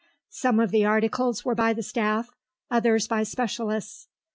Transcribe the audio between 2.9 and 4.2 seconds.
by specialists.